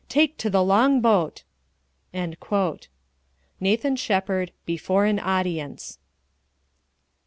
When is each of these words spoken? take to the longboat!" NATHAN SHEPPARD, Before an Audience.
take 0.09 0.35
to 0.35 0.49
the 0.49 0.63
longboat!" 0.63 1.43
NATHAN 2.11 3.95
SHEPPARD, 3.97 4.51
Before 4.65 5.05
an 5.05 5.19
Audience. 5.19 5.99